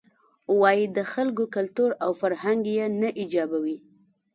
وایې 0.59 0.85
د 0.97 0.99
خلکو 1.13 1.43
کلتور 1.55 1.89
او 2.03 2.11
فرهنګ 2.21 2.61
یې 2.75 2.85
نه 3.01 3.09
ایجابوي. 3.19 3.77